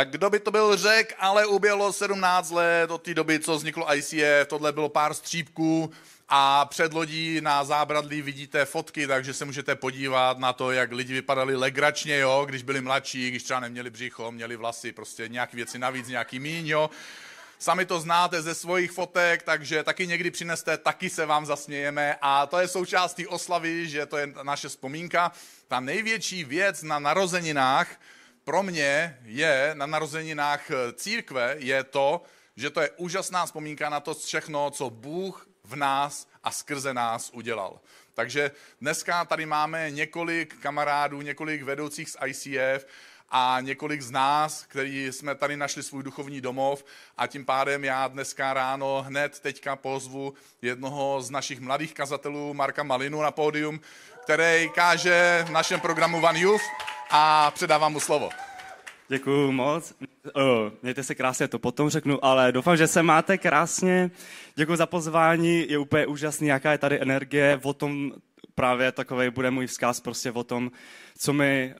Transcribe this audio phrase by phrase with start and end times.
[0.00, 3.94] Tak kdo by to byl řek, ale uběhlo 17 let od té doby, co vzniklo
[3.94, 5.90] ICF, tohle bylo pár střípků
[6.28, 11.12] a před lodí na zábradlí vidíte fotky, takže se můžete podívat na to, jak lidi
[11.12, 15.78] vypadali legračně, jo, když byli mladší, když třeba neměli břicho, měli vlasy, prostě nějaké věci
[15.78, 16.90] navíc, nějaký míň, jo.
[17.58, 22.46] Sami to znáte ze svých fotek, takže taky někdy přineste, taky se vám zasmějeme a
[22.46, 25.32] to je součástí oslavy, že to je naše vzpomínka.
[25.68, 27.88] Ta největší věc na narozeninách
[28.44, 32.22] pro mě je na narozeninách církve je to,
[32.56, 37.30] že to je úžasná vzpomínka na to všechno, co Bůh v nás a skrze nás
[37.32, 37.80] udělal.
[38.14, 42.86] Takže dneska tady máme několik kamarádů, několik vedoucích z ICF
[43.28, 46.84] a několik z nás, kteří jsme tady našli svůj duchovní domov
[47.16, 52.82] a tím pádem já dneska ráno hned teďka pozvu jednoho z našich mladých kazatelů, Marka
[52.82, 53.80] Malinu na pódium,
[54.22, 56.62] který káže v našem programu Van Youth
[57.10, 58.28] a předávám mu slovo.
[59.08, 59.94] Děkuju moc.
[60.34, 64.10] O, mějte se krásně, to potom řeknu, ale doufám, že se máte krásně.
[64.54, 68.12] Děkuji za pozvání, je úplně úžasný, jaká je tady energie, o tom
[68.54, 70.70] právě takový bude můj vzkaz prostě o tom,
[71.18, 71.74] co mi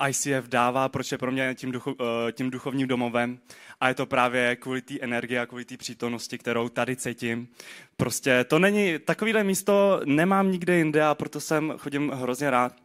[0.00, 3.38] uh, ICF dává, proč je pro mě tím, ducho, uh, tím duchovním domovem.
[3.80, 7.48] A je to právě kvůli té energie a kvůli té přítomnosti, kterou tady cítím.
[7.96, 12.81] Prostě to není, takovýhle místo nemám nikde jinde a proto jsem chodím hrozně rád.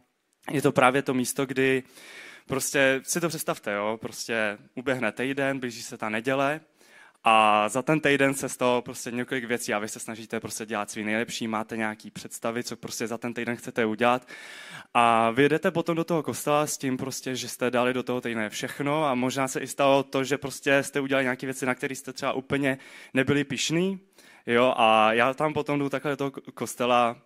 [0.50, 1.82] Je to právě to místo, kdy
[2.46, 6.60] prostě si to představte, jo, prostě uběhne týden, blíží se ta neděle,
[7.24, 10.66] a za ten týden se z toho prostě několik věcí a vy se snažíte prostě
[10.66, 14.28] dělat svý nejlepší, máte nějaký představy, co prostě za ten týden chcete udělat.
[14.94, 18.20] A vy jdete potom do toho kostela s tím prostě, že jste dali do toho
[18.20, 21.74] týdne všechno a možná se i stalo to, že prostě jste udělali nějaké věci, na
[21.74, 22.78] které jste třeba úplně
[23.14, 24.00] nebyli pišný.
[24.46, 27.16] Jo, a já tam potom jdu takhle do toho kostela,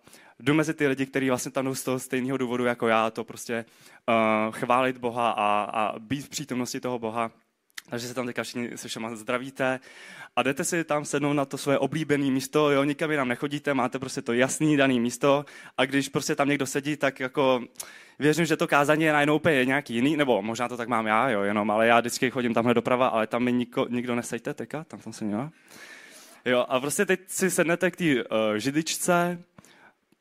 [0.43, 3.23] jdu mezi ty lidi, kteří vlastně tam jdou z toho stejného důvodu jako já, to
[3.23, 3.65] prostě
[4.07, 7.31] uh, chválit Boha a, a být v přítomnosti toho Boha.
[7.89, 9.79] Takže se tam teďka všichni se všema zdravíte
[10.35, 13.99] a jdete si tam sednout na to svoje oblíbené místo, jo, nikam jinam nechodíte, máte
[13.99, 15.45] prostě to jasný daný místo
[15.77, 17.63] a když prostě tam někdo sedí, tak jako
[18.19, 21.29] věřím, že to kázání je najednou úplně nějaký jiný, nebo možná to tak mám já,
[21.29, 24.83] jo, jenom, ale já vždycky chodím tamhle doprava, ale tam mi niko, nikdo nesejte teďka,
[24.83, 25.51] tam jsem se měla.
[26.45, 28.21] Jo, a prostě teď si sednete k té uh,
[28.57, 29.39] židičce,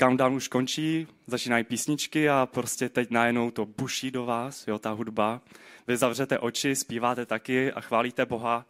[0.00, 4.90] countdown už končí, začínají písničky a prostě teď najednou to buší do vás, jo, ta
[4.90, 5.40] hudba.
[5.86, 8.66] Vy zavřete oči, zpíváte taky a chválíte Boha.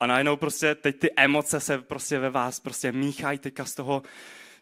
[0.00, 4.02] A najednou prostě teď ty emoce se prostě ve vás prostě míchají teďka z toho,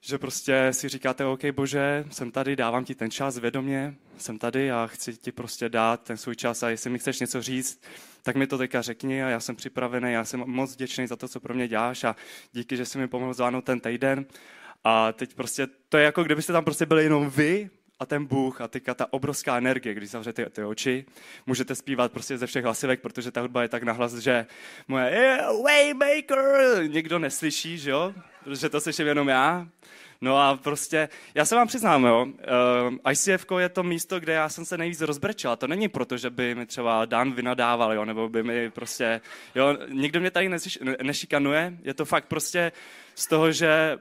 [0.01, 4.73] že prostě si říkáte, OK, bože, jsem tady, dávám ti ten čas vědomě, jsem tady
[4.73, 7.83] a chci ti prostě dát ten svůj čas a jestli mi chceš něco říct,
[8.23, 11.29] tak mi to teďka řekni a já jsem připravený, já jsem moc vděčný za to,
[11.29, 12.17] co pro mě děláš a
[12.53, 14.27] díky, že jsi mi pomohl zvládnout ten týden
[14.85, 17.71] a teď prostě to je jako kdybyste tam prostě byli jenom vy
[18.01, 21.05] a ten Bůh a teďka ta obrovská energie, když zavřete ty, oči,
[21.47, 24.47] můžete zpívat prostě ze všech hlasivek, protože ta hudba je tak nahlas, že
[24.89, 26.39] moje yeah, Waymaker
[26.87, 28.15] někdo neslyší, že jo?
[28.45, 29.69] Protože to slyším jenom já.
[30.21, 32.27] No a prostě, já se vám přiznám, jo,
[33.07, 35.57] eh, ICF je to místo, kde já jsem se nejvíc rozbrečel.
[35.57, 39.21] To není proto, že by mi třeba Dan vynadával, jo, nebo by mi prostě,
[39.55, 40.51] jo, nikdo mě tady
[41.03, 42.73] nešikanuje, je to fakt prostě
[43.15, 43.99] z toho, že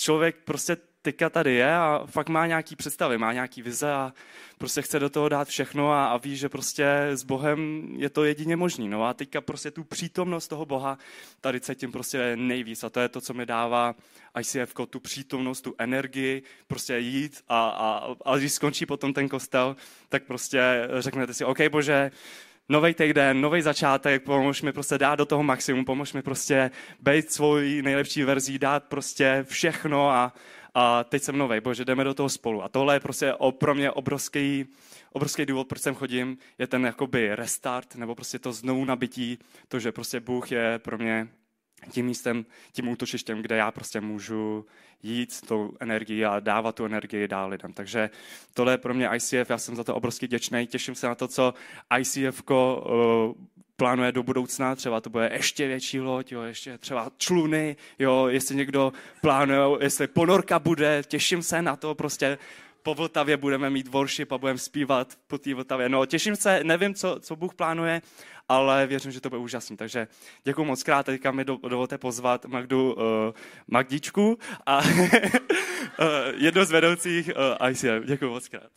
[0.00, 4.12] člověk prostě teďka tady je a fakt má nějaký představy, má nějaký vize a
[4.58, 8.24] prostě chce do toho dát všechno a, a ví, že prostě s Bohem je to
[8.24, 8.88] jedině možný.
[8.88, 10.98] No a teďka prostě tu přítomnost toho Boha
[11.40, 13.94] tady cítím prostě nejvíc a to je to, co mi dává
[14.40, 19.76] ICF, tu přítomnost, tu energii, prostě jít a, a, a když skončí potom ten kostel,
[20.08, 22.10] tak prostě řeknete si, OK, Bože,
[22.70, 26.70] nový týden, nový začátek, pomož mi prostě dát do toho maximum, pomož mi prostě
[27.00, 30.34] být svojí nejlepší verzí, dát prostě všechno a,
[30.74, 32.62] a teď jsem nový, bože, jdeme do toho spolu.
[32.62, 34.66] A tohle je prostě pro mě obrovský,
[35.12, 39.38] obrovský důvod, proč sem chodím, je ten jakoby restart, nebo prostě to znovu nabití,
[39.68, 41.28] to, že prostě Bůh je pro mě
[41.90, 44.66] tím místem, tím útočištěm, kde já prostě můžu
[45.02, 47.72] jít s tou energií a dávat tu energii dál lidem.
[47.72, 48.10] Takže
[48.54, 51.28] tohle je pro mě ICF, já jsem za to obrovský děčný, těším se na to,
[51.28, 51.54] co
[51.98, 52.56] ICF uh,
[53.76, 58.56] plánuje do budoucna, třeba to bude ještě větší loď, jo, ještě třeba čluny, jo, jestli
[58.56, 62.38] někdo plánuje, jestli ponorka bude, těším se na to, prostě
[62.82, 65.88] po Vltavě budeme mít worship a budeme zpívat po té Vltavě.
[65.88, 68.02] No, těším se, nevím, co, co Bůh plánuje,
[68.48, 69.76] ale věřím, že to bude úžasný.
[69.76, 70.08] Takže
[70.44, 73.02] děkuji moc krát, teďka mi do, dovolte pozvat Magdu uh,
[73.68, 75.08] Magdičku a uh,
[76.36, 77.30] jedno z vedoucích
[77.60, 78.04] uh, ICF.
[78.04, 78.70] Děkuji moc krát.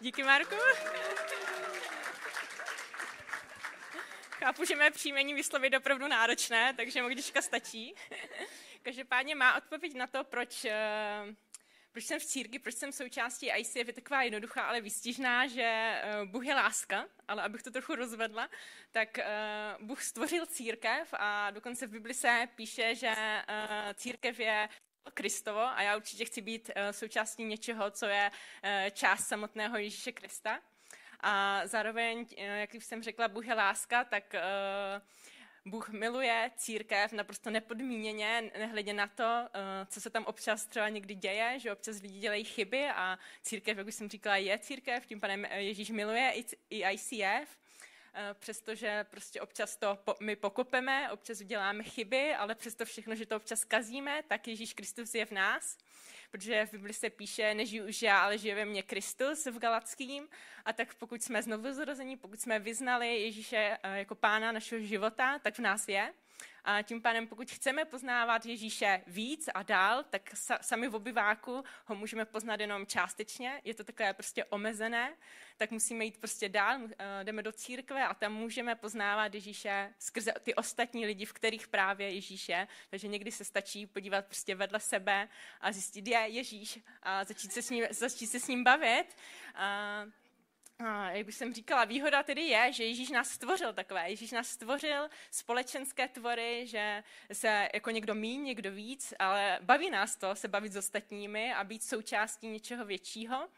[0.00, 0.54] Díky, Marku.
[4.30, 7.94] Chápu, že mé příjmení vyslovit opravdu náročné, takže Magdička stačí.
[8.82, 10.66] Každopádně má odpověď na to, proč,
[11.92, 16.24] proč jsem v církvi, proč jsem součástí ICF, je taková jednoduchá, ale výstižná, že eh,
[16.24, 18.48] Bůh je láska, ale abych to trochu rozvedla,
[18.90, 19.26] tak eh,
[19.80, 24.68] Bůh stvořil církev a dokonce v Bibli se píše, že eh, církev je
[25.14, 28.30] Kristovo a já určitě chci být součástí něčeho, co je
[28.92, 30.60] část samotného Ježíše Krista.
[31.20, 34.34] A zároveň, jak jsem řekla, Bůh je láska, tak
[35.64, 41.14] Bůh miluje církev naprosto nepodmíněně, nehledě na to, eh, co se tam občas třeba někdy
[41.14, 45.20] děje, že občas lidi dělají chyby a církev, jak už jsem říkala, je církev, tím
[45.20, 46.34] panem Ježíš miluje
[46.70, 47.59] i ICF,
[48.34, 53.64] přestože prostě občas to my pokopeme, občas děláme chyby, ale přesto všechno, že to občas
[53.64, 55.78] kazíme, tak Ježíš Kristus je v nás
[56.30, 60.28] protože v Bibli se píše, nežiju už já, ale žije ve mně Kristus v Galackým.
[60.64, 65.38] A tak pokud jsme znovu zrození, pokud jsme vyznali Ježíše eh, jako pána našeho života,
[65.38, 66.12] tak v nás je.
[66.64, 71.94] A tím pádem, pokud chceme poznávat Ježíše víc a dál, tak sami v obyváku ho
[71.94, 75.16] můžeme poznat jenom částečně, je to takové prostě omezené,
[75.56, 80.32] tak musíme jít prostě dál, eh, jdeme do církve a tam můžeme poznávat Ježíše skrze
[80.42, 82.68] ty ostatní lidi, v kterých právě Ježíš je.
[82.90, 85.28] Takže někdy se stačí podívat prostě vedle sebe
[85.60, 89.16] a zjistit, je Ježíš a začít se s ním, začít se s ním bavit.
[89.54, 90.04] A
[90.84, 94.10] a jak bych jsem říkala, výhoda tedy je, že Ježíš nás stvořil takové.
[94.10, 100.16] Ježíš nás stvořil společenské tvory, že se jako někdo míň, někdo víc, ale baví nás
[100.16, 103.48] to se bavit s ostatními a být součástí něčeho většího.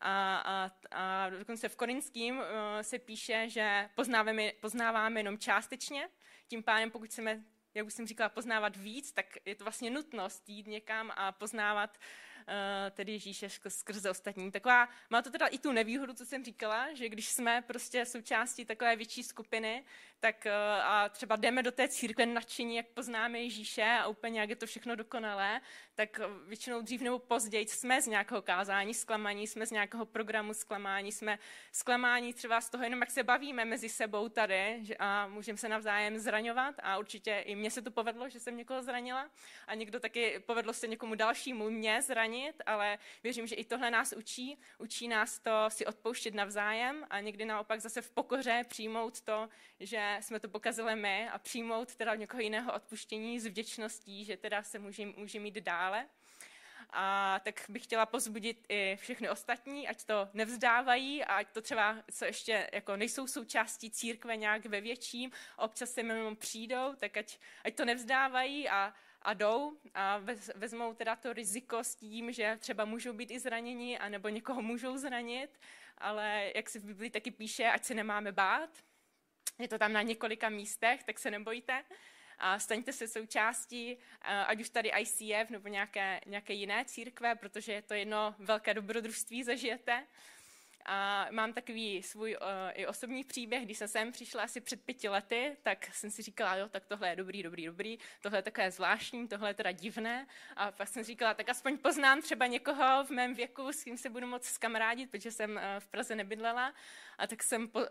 [0.00, 2.44] A, a, a dokonce v Korinským uh,
[2.82, 6.08] se píše, že poznáváme, poznáváme jenom částečně,
[6.48, 7.42] tím pádem, pokud chceme,
[7.74, 11.98] jak už jsem říkala, poznávat víc, tak je to vlastně nutnost jít někam a poznávat
[12.33, 12.33] Eh,
[12.90, 14.50] tedy Ježíše skrze ostatní.
[14.50, 18.64] Taková, má to teda i tu nevýhodu, co jsem říkala, že když jsme prostě součástí
[18.64, 19.84] takové větší skupiny,
[20.24, 20.52] tak eh,
[20.82, 24.66] a třeba jdeme do té církve nadšení, jak poznáme Ježíše a úplně jak je to
[24.66, 25.60] všechno dokonalé,
[25.94, 30.54] tak eh, většinou dřív nebo později jsme z nějakého kázání zklamaní, jsme z nějakého programu
[30.54, 31.38] zklamání, jsme
[31.72, 36.18] zklamání třeba z toho jenom, jak se bavíme mezi sebou tady a můžeme se navzájem
[36.18, 39.30] zraňovat a určitě i mně se to povedlo, že jsem někoho zranila
[39.66, 42.33] a někdo taky povedlo se někomu dalšímu mě zranit,
[42.66, 44.58] ale věřím, že i tohle nás učí.
[44.78, 49.48] Učí nás to si odpouštět navzájem a někdy naopak zase v pokoře přijmout to,
[49.80, 54.62] že jsme to pokazili my a přijmout teda někoho jiného odpuštění s vděčností, že teda
[54.62, 56.06] se může, může mít dále.
[56.96, 61.96] A tak bych chtěla pozbudit i všechny ostatní, ať to nevzdávají a ať to třeba,
[62.12, 67.38] co ještě jako nejsou součástí církve nějak ve větším, občas se jenom přijdou, tak ať,
[67.64, 70.20] ať to nevzdávají a, a jdou a
[70.54, 74.96] vezmou teda to riziko s tím, že třeba můžou být i zraněni, anebo někoho můžou
[74.96, 75.60] zranit,
[75.98, 78.70] ale jak se v Biblii taky píše, ať se nemáme bát,
[79.58, 81.84] je to tam na několika místech, tak se nebojte.
[82.38, 87.82] A staňte se součástí, ať už tady ICF nebo nějaké, nějaké jiné církve, protože je
[87.82, 90.06] to jedno velké dobrodružství, zažijete.
[90.86, 95.08] A mám takový svůj uh, i osobní příběh, když jsem sem přišla asi před pěti
[95.08, 98.70] lety, tak jsem si říkala, jo, tak tohle je dobrý, dobrý, dobrý, tohle je takové
[98.70, 100.26] zvláštní, tohle je teda divné.
[100.56, 104.10] A pak jsem říkala, tak aspoň poznám třeba někoho v mém věku, s kým se
[104.10, 106.74] budu moc skamarádit, protože jsem uh, v Praze nebydlela.
[107.18, 107.86] A tak jsem, po, uh,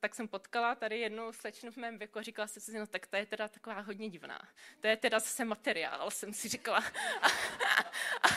[0.00, 3.06] tak jsem potkala tady jednu slečnu v mém věku a říkala jsem si, no tak
[3.06, 4.38] to je teda taková hodně divná.
[4.80, 6.84] To je teda zase materiál, jsem si říkala.
[7.22, 7.26] A,
[8.22, 8.28] a,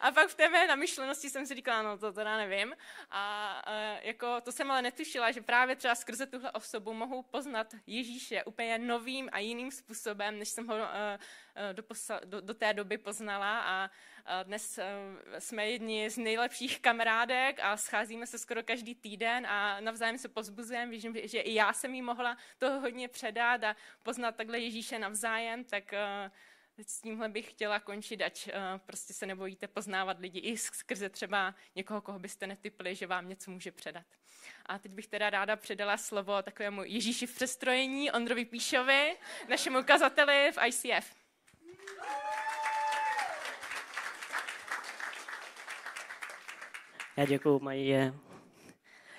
[0.00, 2.74] a pak v té mé namyšlenosti jsem si říkala, no to teda nevím.
[3.10, 3.51] A
[4.02, 8.78] jako, to jsem ale netušila, že právě třeba skrze tuhle osobu mohu poznat Ježíše úplně
[8.78, 10.76] novým a jiným způsobem, než jsem ho
[11.72, 11.82] do,
[12.24, 13.90] do, do té doby poznala a
[14.42, 14.78] dnes
[15.38, 20.90] jsme jedni z nejlepších kamarádek a scházíme se skoro každý týden a navzájem se pozbuzujeme.
[20.90, 25.64] Věřím, že i já jsem jí mohla toho hodně předat a poznat takhle Ježíše navzájem,
[25.64, 25.94] tak
[26.88, 28.52] s tímhle bych chtěla končit, ať uh,
[28.86, 33.50] prostě se nebojíte poznávat lidi i skrze třeba někoho, koho byste netypli, že vám něco
[33.50, 34.06] může předat.
[34.66, 39.16] A teď bych teda ráda předala slovo takovému Ježíši v přestrojení, Ondrovi Píšovi,
[39.48, 41.14] našemu kazateli v ICF.
[47.16, 48.14] Já děkuju, Marie.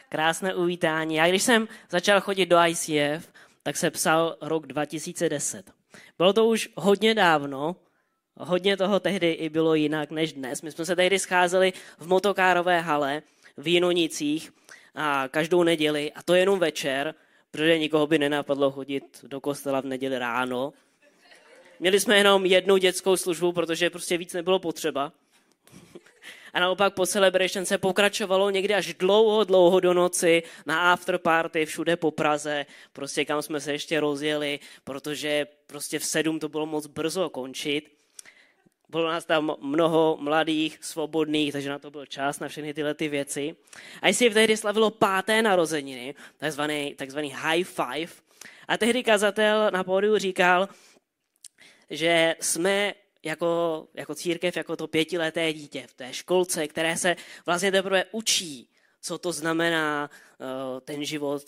[0.10, 1.16] Krásné uvítání.
[1.16, 5.83] Já když jsem začal chodit do ICF, tak se psal rok 2010.
[6.18, 7.76] Bylo to už hodně dávno,
[8.38, 10.62] hodně toho tehdy i bylo jinak než dnes.
[10.62, 13.22] My jsme se tehdy scházeli v motokárové hale
[13.58, 14.54] v Jinonicích
[14.96, 17.16] a každou neděli, a to jenom večer,
[17.52, 20.74] protože nikoho by nenapadlo chodit do kostela v neděli ráno.
[21.80, 25.12] Měli jsme jenom jednu dětskou službu, protože prostě víc nebylo potřeba.
[26.54, 31.96] A naopak po Celebration se pokračovalo někdy až dlouho, dlouho do noci na afterparty všude
[31.96, 36.88] po Praze, prostě kam jsme se ještě rozjeli, protože prostě v sedm to bylo moc
[36.88, 37.98] brzo končit.
[38.90, 43.08] bylo nás tam mnoho mladých, svobodných, takže na to byl čas, na všechny tyhle ty
[43.08, 43.56] věci.
[44.02, 48.14] A jestli tehdy slavilo páté narozeniny, takzvaný, takzvaný high five,
[48.68, 50.70] a tehdy kazatel na pódiu říkal,
[51.90, 57.16] že jsme jako, jako církev, jako to pětileté dítě v té školce, které se
[57.46, 58.70] vlastně teprve učí,
[59.02, 61.44] co to znamená uh, ten život.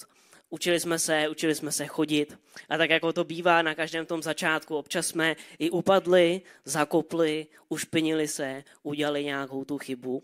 [0.50, 2.39] Učili jsme se, učili jsme se chodit.
[2.70, 8.27] A tak jako to bývá na každém tom začátku, občas jsme i upadli, zakopli, ušpinili
[8.27, 10.24] se, udělali nějakou tu chybu.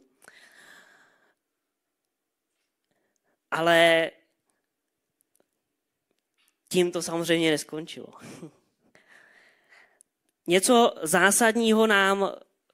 [3.51, 4.11] Ale
[6.69, 8.07] tím to samozřejmě neskončilo.
[10.51, 12.31] Něco zásadního nám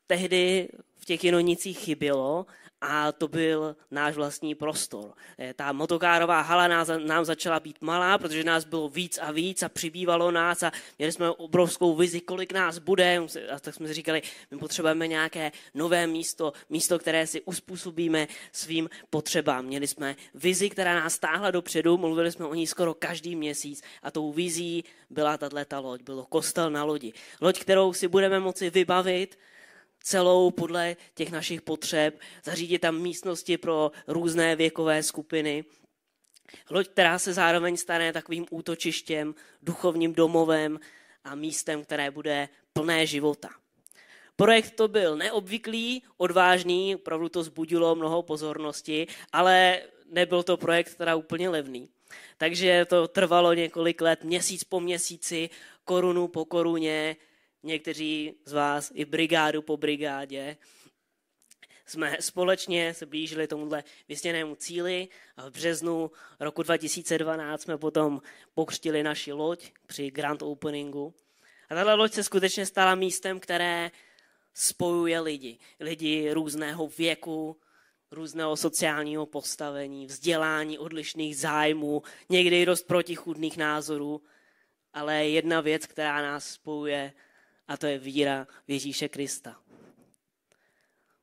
[0.08, 2.46] tehdy v těch jinonicích chybělo
[2.88, 5.14] a to byl náš vlastní prostor.
[5.40, 6.68] Eh, ta motokárová hala
[6.98, 11.12] nám začala být malá, protože nás bylo víc a víc a přibývalo nás a měli
[11.12, 13.22] jsme obrovskou vizi, kolik nás bude.
[13.52, 18.90] A tak jsme si říkali, my potřebujeme nějaké nové místo, místo, které si uspůsobíme svým
[19.10, 19.66] potřebám.
[19.66, 24.12] Měli jsme vizi, která nás stáhla dopředu, mluvili jsme o ní skoro každý měsíc a
[24.12, 27.14] tou vizí byla tato loď, bylo kostel na lodi.
[27.42, 29.38] Loď, kterou si budeme moci vybavit,
[30.04, 35.66] celou podle těch našich potřeb, zařídit tam místnosti pro různé věkové skupiny.
[36.70, 40.80] Loď, která se zároveň stane takovým útočištěm, duchovním domovem
[41.24, 43.50] a místem, které bude plné života.
[44.36, 51.16] Projekt to byl neobvyklý, odvážný, opravdu to zbudilo mnoho pozornosti, ale nebyl to projekt teda
[51.16, 51.90] úplně levný.
[52.38, 55.50] Takže to trvalo několik let, měsíc po měsíci,
[55.84, 57.16] korunu po koruně,
[57.64, 60.58] někteří z vás i brigádu po brigádě,
[61.88, 68.22] jsme společně se blížili tomuhle vysněnému cíli a v březnu roku 2012 jsme potom
[68.54, 71.14] pokřtili naši loď při grand openingu.
[71.70, 73.92] A tahle loď se skutečně stala místem, které
[74.54, 75.58] spojuje lidi.
[75.80, 77.58] Lidi různého věku,
[78.12, 84.22] různého sociálního postavení, vzdělání, odlišných zájmů, někdy i dost protichudných názorů.
[84.94, 87.14] Ale jedna věc, která nás spojuje,
[87.68, 89.62] a to je víra v Ježíše Krista.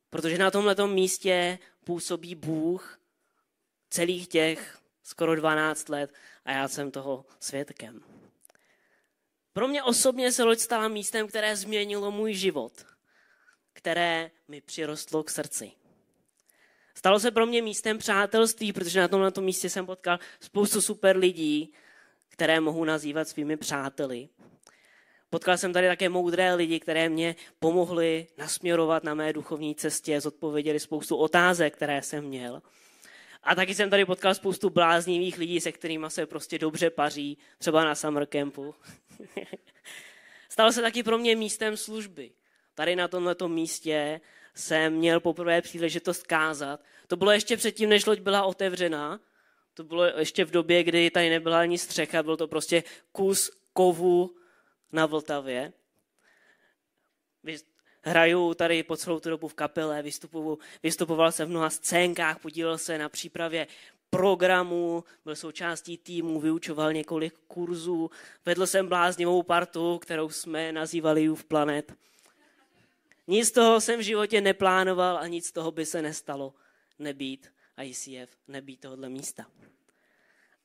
[0.09, 2.99] Protože na tomto místě působí Bůh
[3.89, 6.13] celých těch skoro 12 let
[6.45, 8.03] a já jsem toho svědkem.
[9.53, 12.85] Pro mě osobně se loď stala místem, které změnilo můj život,
[13.73, 15.71] které mi přirostlo k srdci.
[16.95, 21.73] Stalo se pro mě místem přátelství, protože na tomto místě jsem potkal spoustu super lidí,
[22.29, 24.29] které mohu nazývat svými přáteli.
[25.29, 30.79] Potkal jsem tady také moudré lidi, které mě pomohli nasměrovat na mé duchovní cestě, zodpověděli
[30.79, 32.61] spoustu otázek, které jsem měl.
[33.43, 37.85] A taky jsem tady potkal spoustu bláznivých lidí, se kterými se prostě dobře paří, třeba
[37.85, 38.75] na summer campu.
[40.49, 42.31] Stalo se taky pro mě místem služby.
[42.75, 44.21] Tady na tomto místě
[44.55, 46.83] jsem měl poprvé příležitost kázat.
[47.07, 49.19] To bylo ještě předtím, než loď byla otevřená.
[49.73, 54.35] To bylo ještě v době, kdy tady nebyla ani střecha, byl to prostě kus kovu
[54.91, 55.73] na Vltavě.
[58.01, 62.77] Hraju tady po celou tu dobu v kapele, vystupoval, vystupoval jsem v mnoha scénkách, podílel
[62.77, 63.67] se na přípravě
[64.09, 68.09] programů, byl součástí týmu, vyučoval několik kurzů,
[68.45, 71.93] vedl jsem bláznivou partu, kterou jsme nazývali Youth Planet.
[73.27, 76.53] Nic z toho jsem v životě neplánoval a nic z toho by se nestalo
[76.99, 77.51] nebýt
[77.83, 79.45] ICF, nebýt tohohle místa.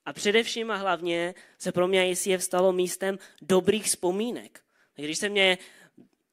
[0.07, 4.61] A především a hlavně se pro mě ICF stalo místem dobrých vzpomínek.
[4.97, 5.59] Když se mě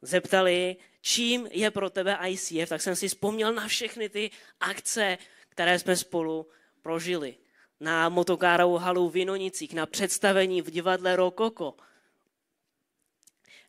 [0.02, 5.18] zeptali, čím je pro tebe ICF, tak jsem si vzpomněl na všechny ty akce,
[5.50, 6.48] které jsme spolu
[6.82, 7.36] prožili.
[7.80, 11.76] Na motokárovou halu v Jinonicích, na představení v divadle Rokoko,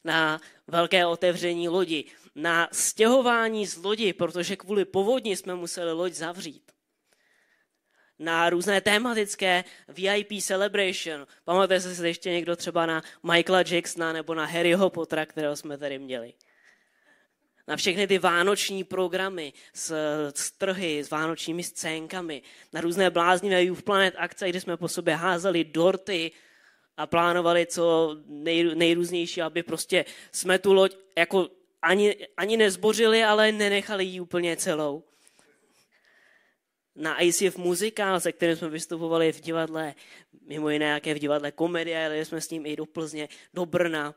[0.04, 6.72] na velké otevření lodi, na stěhování z lodi, protože kvůli povodni jsme museli loď zavřít
[8.18, 11.26] na různé tematické VIP celebration.
[11.44, 15.98] Pamatujete se ještě někdo třeba na Michaela Jacksona nebo na Harryho Pottera, kterého jsme tady
[15.98, 16.32] měli.
[17.66, 19.94] Na všechny ty vánoční programy s,
[20.34, 25.14] s trhy, s vánočními scénkami, na různé bláznivé Youth Planet akce, kde jsme po sobě
[25.14, 26.30] házeli dorty
[26.96, 31.48] a plánovali co nej, nejrůznější, aby prostě jsme tu loď jako
[31.82, 35.07] ani, ani nezbořili, ale nenechali ji úplně celou
[36.98, 39.94] na ICF muzikál, se kterým jsme vystupovali v divadle,
[40.46, 44.14] mimo jiné jaké v divadle komedie, ale jsme s ním i do Plzně, do Brna,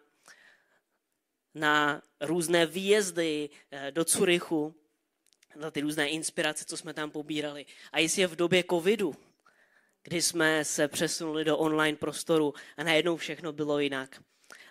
[1.56, 4.76] na různé výjezdy eh, do Curychu,
[5.56, 7.66] na ty různé inspirace, co jsme tam pobírali.
[7.92, 9.16] A jestli je v době covidu,
[10.04, 14.24] kdy jsme se přesunuli do online prostoru a najednou všechno bylo jinak.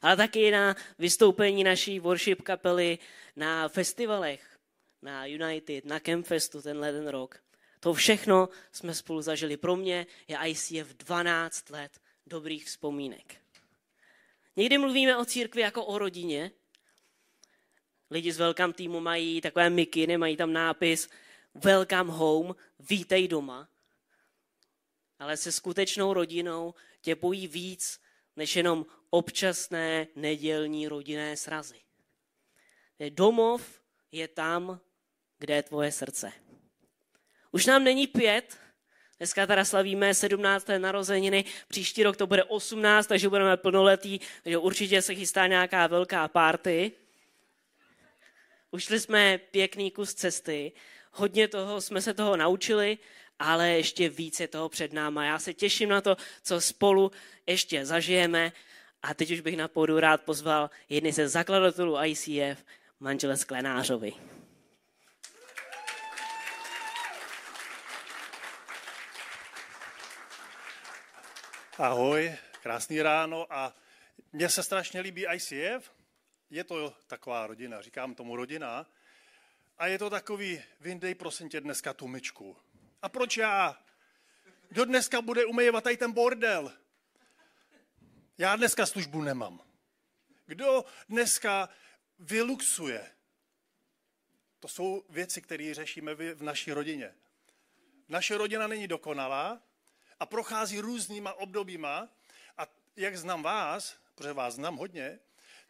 [0.02, 2.99] ale taky na vystoupení naší worship kapely
[3.37, 4.59] na festivalech,
[5.02, 7.40] na United, na Campfestu tenhle ten rok.
[7.81, 9.57] To všechno jsme spolu zažili.
[9.57, 13.37] Pro mě je ICF 12 let dobrých vzpomínek.
[14.57, 16.51] Někdy mluvíme o církvi jako o rodině.
[18.11, 21.09] Lidi z Welcome týmu mají takové mikiny, mají tam nápis
[21.55, 23.69] Welcome home, vítej doma.
[25.19, 28.01] Ale se skutečnou rodinou tě bojí víc,
[28.37, 31.81] než jenom občasné nedělní rodinné srazy.
[33.09, 33.81] Domov
[34.13, 34.81] je tam,
[35.39, 36.33] kde je tvoje srdce.
[37.52, 38.59] Už nám není pět,
[39.19, 40.66] dneska teda slavíme 17.
[40.78, 46.28] narozeniny, příští rok to bude 18, takže budeme plnoletí, takže určitě se chystá nějaká velká
[46.28, 46.92] party.
[48.71, 50.73] Ušli jsme pěkný kus cesty,
[51.12, 52.99] hodně toho jsme se toho naučili,
[53.38, 55.25] ale ještě více toho před náma.
[55.25, 57.12] Já se těším na to, co spolu
[57.47, 58.52] ještě zažijeme.
[59.02, 62.64] A teď už bych na půdu rád pozval jedny ze zakladatelů ICF,
[63.00, 64.12] manžele Sklenářovi.
[71.83, 73.75] Ahoj, krásný ráno a
[74.33, 75.93] mně se strašně líbí ICF.
[76.51, 78.87] Je to taková rodina, říkám tomu rodina.
[79.79, 82.57] A je to takový, vyndej prosím tě dneska tu myčku.
[83.03, 83.83] A proč já?
[84.69, 86.73] Kdo dneska bude umývat tady ten bordel?
[88.39, 89.61] Já dneska službu nemám.
[90.47, 91.69] Kdo dneska
[92.19, 93.11] vyluxuje?
[94.59, 97.15] To jsou věci, které řešíme v naší rodině.
[98.09, 99.62] Naše rodina není dokonalá,
[100.20, 102.09] a prochází různýma obdobíma
[102.59, 105.18] a jak znám vás, protože vás znám hodně,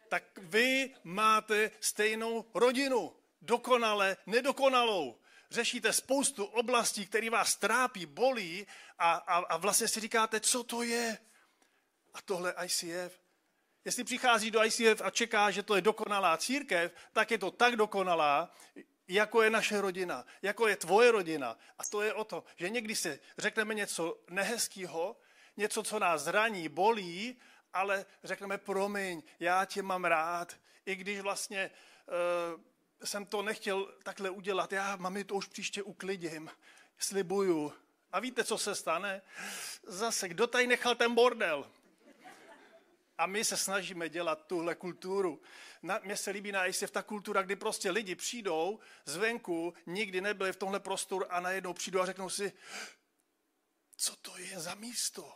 [0.09, 5.17] tak vy máte stejnou rodinu, dokonale nedokonalou.
[5.51, 8.67] Řešíte spoustu oblastí, které vás trápí, bolí
[8.99, 11.17] a, a, a vlastně si říkáte, co to je.
[12.13, 13.21] A tohle ICF.
[13.85, 17.75] Jestli přichází do ICF a čeká, že to je dokonalá církev, tak je to tak
[17.75, 18.55] dokonalá,
[19.13, 21.57] jako je naše rodina, jako je tvoje rodina.
[21.77, 25.17] A to je o to, že někdy si řekneme něco nehezkého,
[25.57, 27.39] něco, co nás zraní, bolí,
[27.73, 31.71] ale řekneme, promiň, já tě mám rád, i když vlastně
[32.07, 32.61] uh,
[33.03, 36.49] jsem to nechtěl takhle udělat, já mami to už příště uklidím,
[36.97, 37.73] slibuju.
[38.11, 39.21] A víte, co se stane?
[39.83, 41.71] Zase, kdo tady nechal ten bordel?
[43.17, 45.41] A my se snažíme dělat tuhle kulturu.
[45.83, 50.53] Na, mně se líbí na ICF ta kultura, kdy prostě lidi přijdou zvenku, nikdy nebyli
[50.53, 52.53] v tomhle prostoru a najednou přijdou a řeknou si,
[53.97, 55.33] co to je za místo?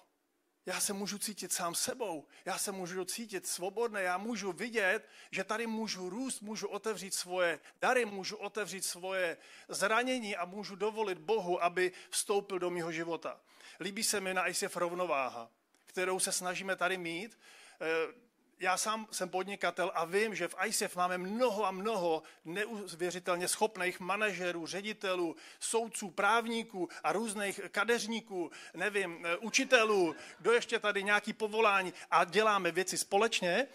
[0.65, 5.43] Já se můžu cítit sám sebou, já se můžu cítit svobodně, já můžu vidět, že
[5.43, 11.63] tady můžu růst, můžu otevřít svoje dary, můžu otevřít svoje zranění a můžu dovolit Bohu,
[11.63, 13.41] aby vstoupil do mého života.
[13.79, 15.51] Líbí se mi na ICF rovnováha,
[15.85, 17.37] kterou se snažíme tady mít,
[17.81, 18.13] Eh,
[18.59, 23.99] já sám jsem podnikatel a vím, že v ICF máme mnoho a mnoho neuvěřitelně schopných
[23.99, 31.93] manažerů, ředitelů, soudců, právníků a různých kadeřníků, nevím, eh, učitelů, kdo ještě tady nějaký povolání?
[32.11, 33.67] A děláme věci společně.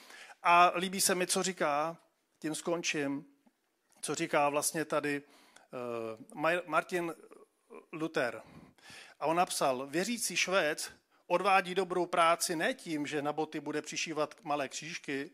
[0.42, 1.96] A líbí se mi, co říká,
[2.38, 3.26] tím skončím,
[4.00, 5.22] co říká vlastně tady
[6.42, 7.14] uh, Martin
[7.92, 8.42] Luther.
[9.20, 10.92] A on napsal, věřící Švéd
[11.30, 15.30] odvádí dobrou práci ne tím, že na boty bude přišívat malé křížky,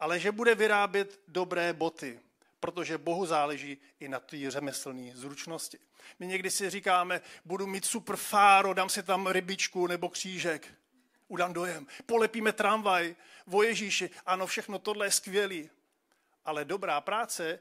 [0.00, 2.20] ale že bude vyrábět dobré boty,
[2.60, 5.78] protože Bohu záleží i na té řemeslné zručnosti.
[6.18, 10.74] My někdy si říkáme, budu mít super fáro, dám si tam rybičku nebo křížek.
[11.28, 11.86] Udám dojem.
[12.06, 13.16] Polepíme tramvaj,
[13.52, 15.70] o Ježíši, ano, všechno tohle je skvělý.
[16.44, 17.58] Ale dobrá práce,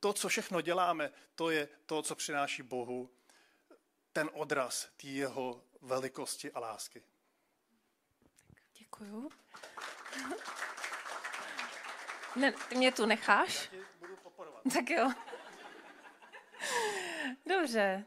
[0.00, 3.10] to, co všechno děláme, to je to, co přináší Bohu
[4.12, 7.02] ten odraz té jeho velikosti a lásky.
[8.86, 9.30] Děkuju.
[12.36, 13.70] Ne, ty mě tu necháš?
[14.74, 15.12] Tak jo.
[17.46, 18.04] Dobře.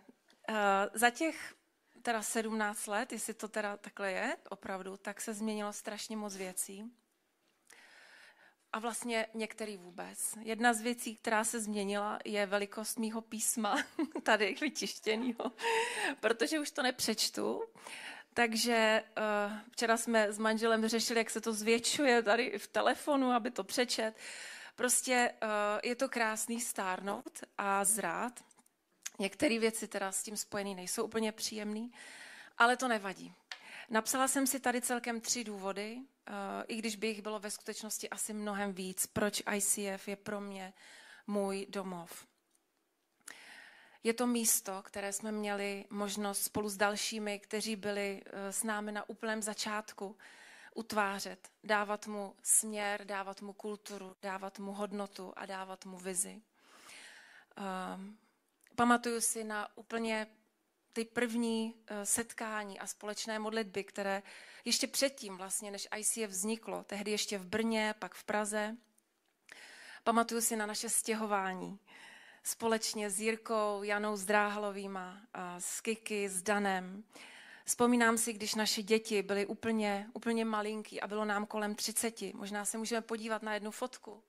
[0.50, 0.56] Uh,
[0.94, 1.56] za těch
[2.02, 6.92] teda 17 let, jestli to teda takhle je, opravdu, tak se změnilo strašně moc věcí.
[8.74, 10.34] A vlastně některý vůbec.
[10.42, 13.84] Jedna z věcí, která se změnila, je velikost mýho písma,
[14.24, 15.52] tady vytištěného,
[16.20, 17.64] protože už to nepřečtu.
[18.40, 23.52] Takže uh, včera jsme s manželem řešili, jak se to zvětšuje tady v telefonu, aby
[23.52, 24.14] to přečet.
[24.76, 25.50] Prostě uh,
[25.84, 28.44] je to krásný stárnout a zrát.
[29.20, 31.90] Některé věci teda s tím spojené nejsou úplně příjemné,
[32.58, 33.34] ale to nevadí.
[33.90, 36.36] Napsala jsem si tady celkem tři důvody, uh,
[36.68, 40.74] i když by jich bylo ve skutečnosti asi mnohem víc, proč ICF je pro mě
[41.28, 42.29] můj domov.
[44.04, 48.92] Je to místo, které jsme měli možnost spolu s dalšími, kteří byli eh, s námi
[48.92, 50.18] na úplném začátku,
[50.76, 56.42] utvářet, dávat mu směr, dávat mu kulturu, dávat mu hodnotu a dávat mu vizi.
[57.96, 58.18] Um,
[58.76, 60.28] pamatuju si na úplně
[60.94, 64.24] ty první uh, setkání a společné modlitby, které
[64.66, 68.78] ještě předtím vlastně, než ICF vzniklo, tehdy ještě v Brně, pak v Praze.
[70.04, 71.80] Pamatuju si na naše stěhování
[72.44, 77.04] společně s Jirkou, Janou Zdráhalovýma, a s Kiky, s Danem.
[77.66, 82.22] Vzpomínám si, když naše děti byly úplně, úplně malinký a bylo nám kolem 30.
[82.34, 84.24] Možná se můžeme podívat na jednu fotku,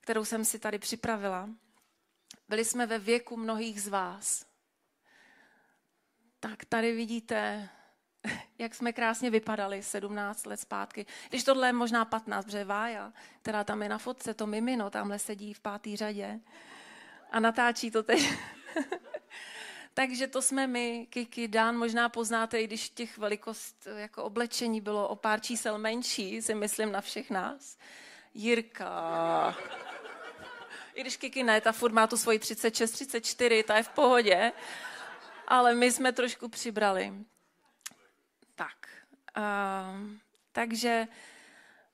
[0.00, 1.50] kterou jsem si tady připravila.
[2.48, 4.46] Byli jsme ve věku mnohých z vás.
[6.40, 7.68] Tak tady vidíte,
[8.58, 11.06] jak jsme krásně vypadali 17 let zpátky.
[11.28, 15.18] Když tohle je možná 15, protože Vája, která tam je na fotce, to mimino, tamhle
[15.18, 16.40] sedí v pátý řadě
[17.30, 18.32] a natáčí to teď.
[19.94, 25.08] Takže to jsme my, Kiki, Dan, možná poznáte, i když těch velikost jako oblečení bylo
[25.08, 27.78] o pár čísel menší, si myslím na všech nás.
[28.34, 29.56] Jirka.
[30.94, 34.52] I když Kiki ne, ta furt má tu svoji 36, 34, ta je v pohodě.
[35.48, 37.12] Ale my jsme trošku přibrali.
[38.54, 38.88] Tak.
[39.36, 40.10] Uh,
[40.52, 41.08] takže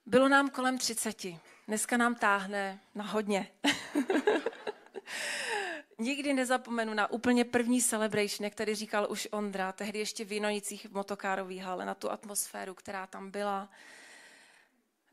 [0.07, 1.27] bylo nám kolem 30.
[1.69, 3.49] Dneska nám táhne na hodně.
[5.99, 10.87] Nikdy nezapomenu na úplně první celebration, jak tady říkal už Ondra, tehdy ještě v Vinonicích
[10.87, 13.69] v motokárový hale, na tu atmosféru, která tam byla,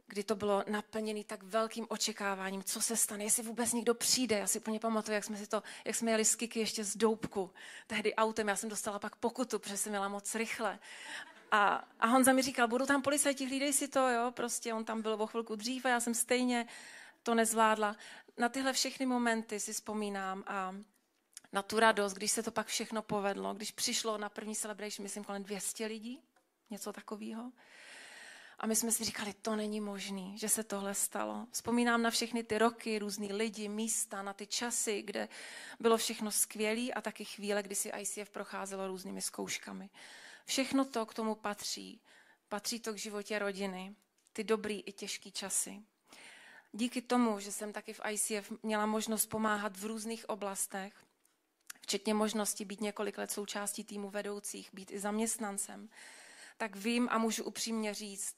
[0.07, 4.37] kdy to bylo naplněné tak velkým očekáváním, co se stane, jestli vůbec někdo přijde.
[4.37, 6.97] Já si úplně pamatuju, jak jsme, si to, jak jsme jeli z Kiky ještě z
[6.97, 7.51] Doubku,
[7.87, 10.79] tehdy autem, já jsem dostala pak pokutu, protože jsem jela moc rychle.
[11.51, 15.01] A, a Honza mi říkal, budou tam policajti, hlídej si to, jo, prostě on tam
[15.01, 16.67] byl o chvilku dřív a já jsem stejně
[17.23, 17.95] to nezvládla.
[18.37, 20.75] Na tyhle všechny momenty si vzpomínám a
[21.51, 25.23] na tu radost, když se to pak všechno povedlo, když přišlo na první celebration, myslím,
[25.23, 26.21] kolem 200 lidí,
[26.69, 27.51] něco takového.
[28.59, 31.47] A my jsme si říkali, to není možný, že se tohle stalo.
[31.51, 35.29] Vzpomínám na všechny ty roky, různý lidi, místa, na ty časy, kde
[35.79, 39.89] bylo všechno skvělé a taky chvíle, kdy si ICF procházelo různými zkouškami.
[40.45, 42.01] Všechno to k tomu patří.
[42.49, 43.95] Patří to k životě rodiny,
[44.33, 45.83] ty dobrý i těžký časy
[46.73, 50.93] díky tomu, že jsem taky v ICF měla možnost pomáhat v různých oblastech,
[51.81, 55.89] včetně možnosti být několik let součástí týmu vedoucích, být i zaměstnancem,
[56.57, 58.35] tak vím a můžu upřímně říct,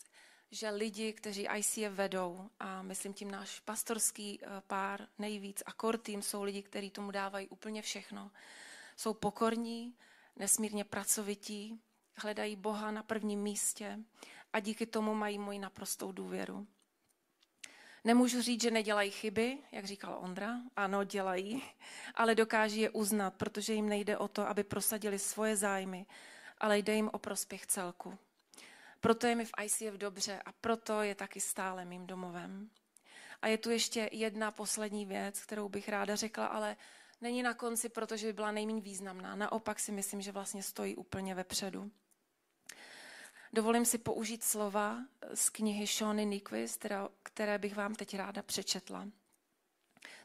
[0.52, 5.98] že lidi, kteří ICF vedou, a myslím tím náš pastorský eh, pár nejvíc a core
[5.98, 8.32] tým, jsou lidi, kteří tomu dávají úplně všechno.
[8.98, 9.96] Jsou pokorní,
[10.36, 11.80] nesmírně pracovití,
[12.16, 14.00] hledají Boha na prvním místě
[14.54, 16.68] a díky tomu mají moji naprostou důvěru.
[18.06, 20.58] Nemůžu říct, že nedělají chyby, jak říkal Ondra.
[20.76, 21.64] Ano, dělají,
[22.16, 26.06] ale dokáží je uznat, protože jim nejde o to, aby prosadili svoje zájmy,
[26.58, 28.18] ale jde jim o prospěch celku.
[29.02, 32.70] Proto je mi v ICF dobře a proto je taky stále mým domovem.
[33.42, 36.76] A je tu ještě jedna poslední věc, kterou bych ráda řekla, ale
[37.22, 39.36] není na konci, protože by byla nejméně významná.
[39.36, 41.92] Naopak si myslím, že vlastně stojí úplně vepředu.
[43.56, 44.98] Dovolím si použít slova
[45.34, 46.86] z knihy Shony Nyquist,
[47.24, 49.08] které bych vám teď ráda přečetla.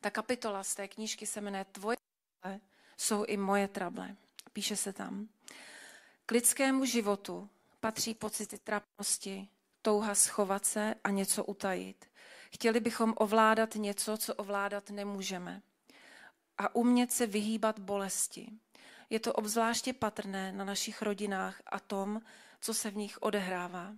[0.01, 1.97] Ta kapitola z té knížky se jmenuje Tvoje
[2.41, 2.61] trable
[2.97, 4.17] jsou i moje trable.
[4.53, 5.29] Píše se tam.
[6.27, 9.49] K lidskému životu patří pocity trapnosti,
[9.83, 12.05] touha schovat se a něco utajit.
[12.53, 15.63] Chtěli bychom ovládat něco, co ovládat nemůžeme.
[16.59, 18.49] A umět se vyhýbat bolesti.
[19.11, 22.21] Je to obzvláště patrné na našich rodinách a tom,
[22.61, 23.93] co se v nich odehrává.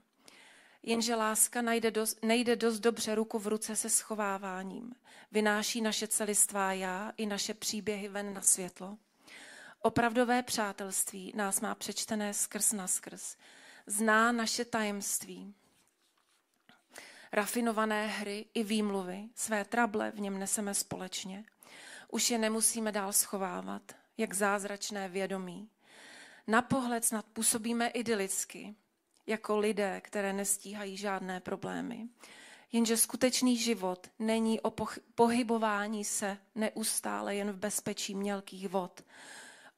[0.82, 4.94] Jenže láska najde dost, nejde dost dobře ruku v ruce se schováváním.
[5.32, 8.98] Vynáší naše celistvá já i naše příběhy ven na světlo.
[9.80, 13.36] Opravdové přátelství nás má přečtené skrz na skrz.
[13.86, 15.54] Zná naše tajemství.
[17.32, 21.44] Rafinované hry i výmluvy, své trable v něm neseme společně.
[22.08, 23.82] Už je nemusíme dál schovávat,
[24.18, 25.68] jak zázračné vědomí.
[26.46, 28.74] Na pohled snad působíme idylicky,
[29.26, 32.08] jako lidé, které nestíhají žádné problémy.
[32.72, 34.70] Jenže skutečný život není o
[35.14, 39.04] pohybování se neustále jen v bezpečí mělkých vod.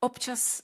[0.01, 0.63] Občas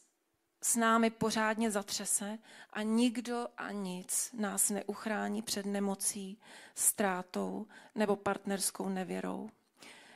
[0.62, 2.38] s námi pořádně zatřese
[2.70, 6.40] a nikdo a nic nás neuchrání před nemocí,
[6.74, 9.50] ztrátou nebo partnerskou nevěrou.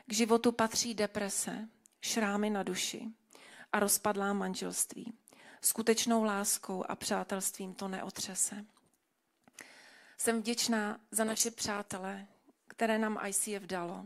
[0.06, 1.68] K životu patří deprese,
[2.00, 3.08] šrámy na duši
[3.72, 5.12] a rozpadlá manželství
[5.64, 8.64] skutečnou láskou a přátelstvím to neotřese.
[10.18, 12.26] Jsem vděčná za naše přátele,
[12.68, 14.04] které nám ICF dalo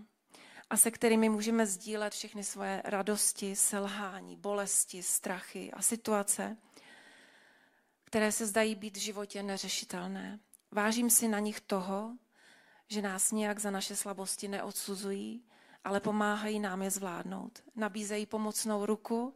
[0.71, 6.57] a se kterými můžeme sdílet všechny svoje radosti, selhání, bolesti, strachy a situace,
[8.05, 10.39] které se zdají být v životě neřešitelné.
[10.71, 12.17] Vážím si na nich toho,
[12.89, 15.45] že nás nějak za naše slabosti neodsuzují,
[15.85, 17.63] ale pomáhají nám je zvládnout.
[17.77, 19.35] Nabízejí pomocnou ruku,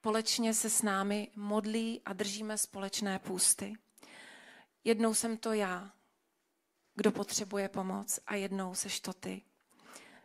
[0.00, 3.74] společně se s námi modlí a držíme společné půsty.
[4.84, 5.92] Jednou jsem to já,
[6.94, 9.42] kdo potřebuje pomoc a jednou seš to ty.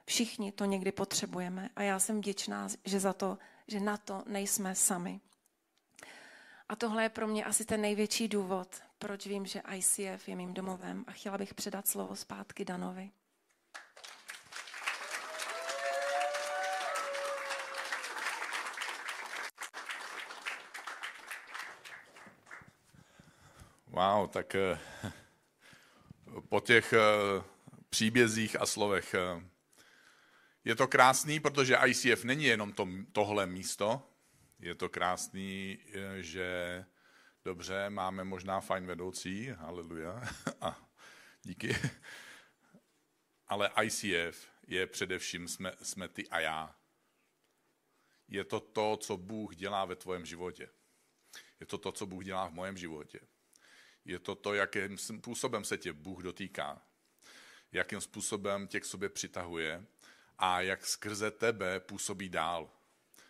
[0.05, 4.75] Všichni to někdy potřebujeme a já jsem vděčná, že za to, že na to nejsme
[4.75, 5.21] sami.
[6.69, 10.53] A tohle je pro mě asi ten největší důvod, proč vím, že ICF je mým
[10.53, 13.11] domovem a chtěla bych předat slovo zpátky Danovi.
[23.95, 24.79] Wow, tak eh,
[26.49, 26.99] po těch eh,
[27.89, 29.49] příbězích a slovech eh,
[30.63, 34.01] je to krásný, protože ICF není jenom to, tohle místo,
[34.59, 35.79] je to krásný,
[36.19, 36.85] že
[37.45, 40.21] dobře, máme možná fajn vedoucí, haleluja,
[40.61, 40.89] a
[41.41, 41.75] díky.
[43.47, 46.75] Ale ICF je především jsme, jsme ty a já.
[48.27, 50.69] Je to to, co Bůh dělá ve tvém životě.
[51.59, 53.19] Je to to, co Bůh dělá v mém životě.
[54.05, 56.81] Je to to, jakým způsobem se tě Bůh dotýká.
[57.71, 59.85] Jakým způsobem tě k sobě přitahuje
[60.37, 62.69] a jak skrze tebe působí dál.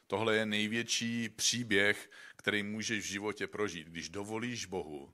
[0.08, 5.14] Tohle je největší příběh, který můžeš v životě prožít, když dovolíš Bohu,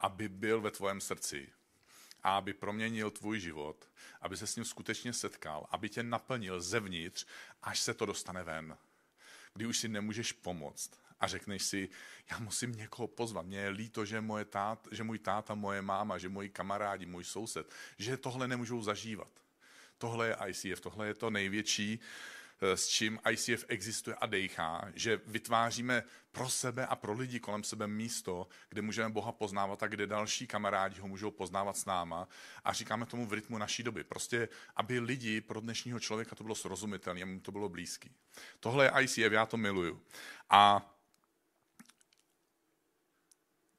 [0.00, 1.52] aby byl ve tvém srdci
[2.22, 7.26] a aby proměnil tvůj život, aby se s ním skutečně setkal, aby tě naplnil zevnitř,
[7.62, 8.78] až se to dostane ven.
[9.54, 11.88] Kdy už si nemůžeš pomoct a řekneš si,
[12.30, 13.46] já musím někoho pozvat.
[13.46, 17.24] Mně je líto, že, moje tát, že můj táta, moje máma, že moji kamarádi, můj
[17.24, 19.28] soused, že tohle nemůžou zažívat.
[19.98, 22.00] Tohle je ICF, tohle je to největší,
[22.60, 26.02] Eh, s čím ICF existuje a dejchá, že vytváříme
[26.32, 30.46] pro sebe a pro lidi kolem sebe místo, kde můžeme Boha poznávat a kde další
[30.46, 32.28] kamarádi ho můžou poznávat s náma
[32.64, 34.04] a říkáme tomu v rytmu naší doby.
[34.04, 38.10] Prostě, aby lidi pro dnešního člověka to bylo srozumitelné, aby mu to bylo blízký.
[38.60, 40.02] Tohle je ICF, já to miluju.
[40.50, 40.94] A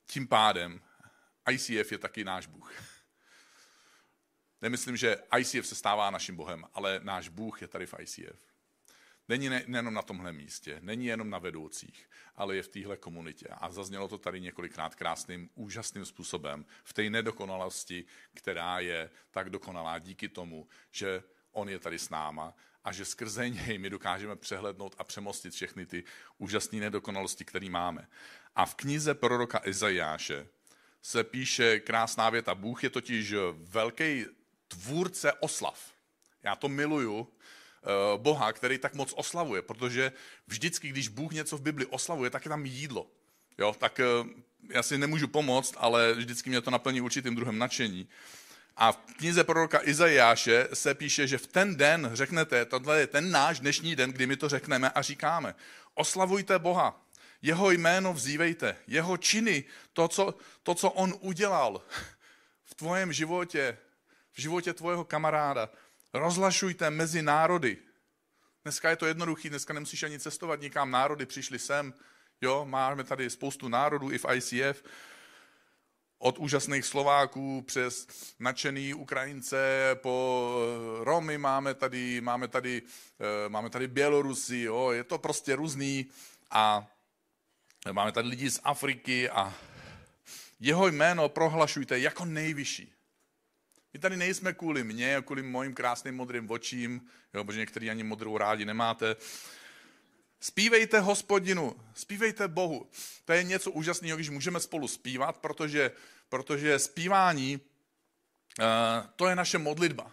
[0.09, 0.81] tím pádem
[1.51, 2.73] ICF je taky náš Bůh.
[4.61, 8.49] Nemyslím, že ICF se stává naším Bohem, ale náš Bůh je tady v ICF.
[9.27, 13.47] Není ne, nejenom na tomhle místě, není jenom na vedoucích, ale je v téhle komunitě.
[13.47, 19.99] A zaznělo to tady několikrát krásným, úžasným způsobem, v té nedokonalosti, která je tak dokonalá
[19.99, 24.95] díky tomu, že on je tady s náma a že skrze něj my dokážeme přehlednout
[24.97, 26.03] a přemostit všechny ty
[26.37, 28.07] úžasné nedokonalosti, které máme.
[28.55, 30.47] A v knize proroka Izajáše
[31.01, 32.55] se píše krásná věta.
[32.55, 34.25] Bůh je totiž velký
[34.67, 35.93] tvůrce oslav.
[36.43, 37.27] Já to miluju,
[37.83, 40.11] Eh, Boha, který tak moc oslavuje, protože
[40.47, 43.07] vždycky, když Bůh něco v Bibli oslavuje, tak je tam jídlo.
[43.57, 44.05] Jo, tak eh,
[44.69, 48.07] já si nemůžu pomoct, ale vždycky mě to naplní určitým druhem nadšení.
[48.79, 53.31] A v knize proroka Izajáše se píše, že v ten den řeknete, tohle je ten
[53.31, 55.55] náš dnešní den, kdy my to řekneme a říkáme,
[55.93, 57.05] oslavujte Boha,
[57.41, 59.63] jeho jméno vzívejte, jeho činy,
[59.93, 61.81] to co, to, co on udělal
[62.63, 63.77] v tvojem životě,
[64.31, 65.69] v životě tvojho kamaráda,
[66.13, 67.77] Rozlašujte mezi národy.
[68.63, 71.93] Dneska je to jednoduchý, dneska nemusíš ani cestovat nikam, národy přišli sem.
[72.41, 74.83] Jo, máme tady spoustu národů i v ICF,
[76.19, 78.07] od úžasných Slováků přes
[78.39, 80.55] nadšený Ukrajince po
[81.01, 82.81] eh, Romy máme tady, máme tady,
[83.19, 86.05] eh, máme tady Bělorusy, jo, je to prostě různý
[86.51, 86.87] a
[87.91, 89.53] máme tady lidi z Afriky a
[90.59, 92.93] jeho jméno prohlašujte jako nejvyšší.
[93.93, 97.01] My tady nejsme kvůli mně, kvůli mojim krásným modrým očím,
[97.33, 99.15] jo, protože některý ani modrou rádi nemáte.
[100.41, 102.89] Spívejte hospodinu, spívejte Bohu.
[103.25, 105.91] To je něco úžasného, když můžeme spolu zpívat, protože,
[106.29, 107.59] protože zpívání,
[108.59, 108.65] uh,
[109.15, 110.11] to je naše modlitba.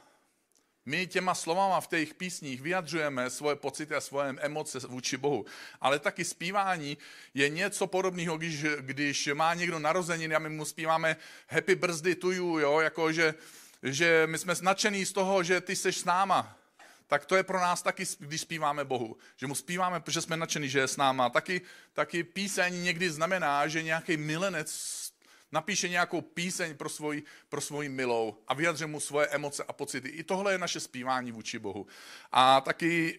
[0.86, 5.46] My těma slovama v těch písních vyjadřujeme svoje pocity a svoje emoce vůči Bohu.
[5.80, 6.98] Ale taky zpívání
[7.34, 11.16] je něco podobného, když, když má někdo narozeniny a my mu zpíváme
[11.48, 13.34] happy birthday to you, jo, jako že,
[13.82, 16.56] že my jsme značení z toho, že ty jsi s náma,
[17.07, 19.16] tak to je pro nás taky, když zpíváme Bohu.
[19.37, 21.31] Že mu zpíváme, protože jsme nadšení, že je s náma.
[21.31, 21.61] Taky,
[21.92, 24.71] taky píseň někdy znamená, že nějaký milenec
[25.53, 30.09] napíše nějakou píseň pro svoji, pro svoji milou a vyjadře mu svoje emoce a pocity.
[30.09, 31.87] I tohle je naše zpívání vůči Bohu.
[32.33, 33.19] A taky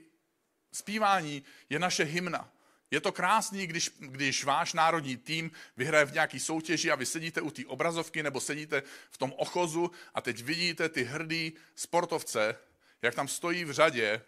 [0.72, 2.50] zpívání je naše hymna.
[2.92, 7.42] Je to krásný, když, když váš národní tým vyhraje v nějaký soutěži a vy sedíte
[7.42, 12.56] u té obrazovky nebo sedíte v tom ochozu a teď vidíte ty hrdý sportovce,
[13.02, 14.22] jak tam stojí v řadě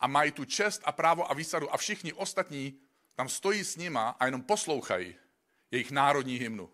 [0.00, 2.80] a mají tu čest a právo a výsadu a všichni ostatní
[3.14, 5.14] tam stojí s nima a jenom poslouchají
[5.70, 6.70] jejich národní hymnu.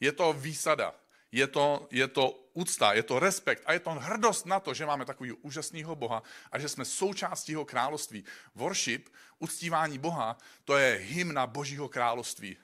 [0.00, 0.94] Je to výsada.
[1.32, 4.86] Je to, je to úcta, je to respekt a je to hrdost na to, že
[4.86, 8.24] máme takový úžasného Boha a že jsme součástí jeho království.
[8.54, 9.08] Worship,
[9.38, 12.56] uctívání Boha, to je hymna Božího království.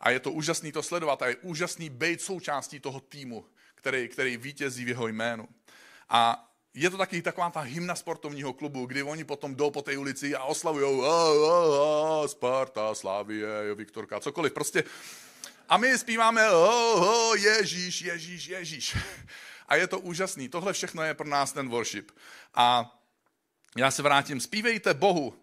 [0.00, 4.36] A je to úžasný to sledovat a je úžasný být součástí toho týmu, který, který
[4.36, 5.48] vítězí v jeho jménu.
[6.08, 9.98] A je to taky taková ta hymna sportovního klubu, kdy oni potom jdou po té
[9.98, 11.02] ulici a oslavují
[12.26, 14.52] Sparta, Slavie, Viktorka, cokoliv.
[14.52, 14.84] Prostě
[15.68, 18.96] a my zpíváme oh, oh, Ježíš, Ježíš, Ježíš.
[19.68, 20.48] A je to úžasný.
[20.48, 22.10] Tohle všechno je pro nás ten worship.
[22.54, 22.96] A
[23.76, 24.40] já se vrátím.
[24.40, 25.34] Zpívejte Bohu.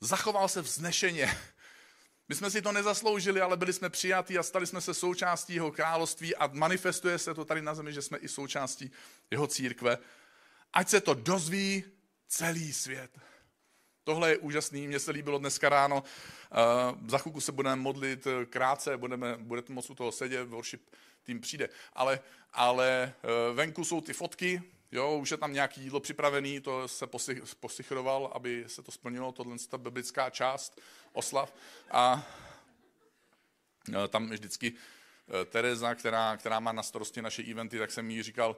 [0.00, 1.38] Zachoval se vznešeně.
[2.28, 5.72] My jsme si to nezasloužili, ale byli jsme přijatí a stali jsme se součástí jeho
[5.72, 8.90] království a manifestuje se to tady na zemi, že jsme i součástí
[9.30, 9.98] jeho církve.
[10.72, 11.84] Ať se to dozví
[12.28, 13.18] celý svět.
[14.04, 16.02] Tohle je úžasný, mně se líbilo dneska ráno.
[16.02, 20.90] Uh, za chvilku se budeme modlit eh, krátce, budeme, budete moct u toho sedět, worship
[21.22, 21.68] tým přijde.
[21.92, 22.20] Ale,
[22.52, 27.06] ale uh, venku jsou ty fotky, jo, už je tam nějaký jídlo připravený, to se
[27.60, 30.80] posichroval, aby se to splnilo, tohle je ta biblická část
[31.12, 31.54] oslav.
[31.90, 32.26] A
[33.88, 34.72] uh, tam vždycky
[35.46, 38.56] Tereza, která, která má na starosti naše eventy, tak jsem jí říkal,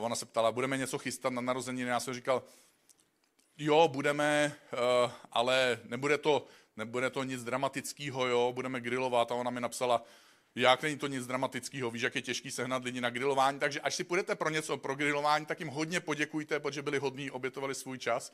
[0.00, 2.42] ona se ptala, budeme něco chystat na narozeniny, já jsem říkal,
[3.58, 9.50] jo, budeme, uh, ale nebude to, nebude to nic dramatického, jo, budeme grilovat a ona
[9.50, 10.04] mi napsala,
[10.54, 13.94] jak není to nic dramatického, víš, jak je těžký sehnat lidi na grilování, takže až
[13.94, 17.98] si půjdete pro něco, pro grilování, tak jim hodně poděkujte, protože byli hodní, obětovali svůj
[17.98, 18.32] čas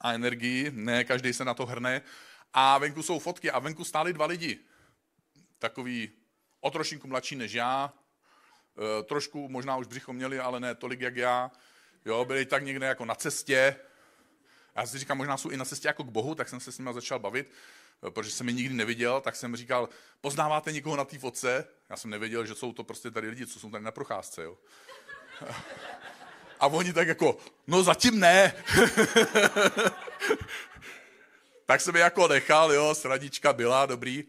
[0.00, 2.02] a energii, ne každý se na to hrne.
[2.52, 4.58] A venku jsou fotky a venku stáli dva lidi,
[5.58, 6.10] takový
[6.60, 7.92] o trošinku mladší než já,
[9.04, 11.50] trošku možná už břicho měli, ale ne tolik jak já,
[12.04, 13.76] jo, byli tak někde jako na cestě,
[14.76, 16.78] já si říkám, možná jsou i na cestě jako k Bohu, tak jsem se s
[16.78, 17.50] nimi začal bavit,
[18.06, 19.88] eh, protože jsem je nikdy neviděl, tak jsem říkal,
[20.20, 21.64] poznáváte někoho na té fotce?
[21.90, 24.58] Já jsem nevěděl, že jsou to prostě tady lidi, co jsou tady na procházce, jo.
[26.60, 28.52] A oni tak jako, no zatím ne.
[31.66, 34.24] tak jsem je jako nechal, jo, sradička byla, dobrý.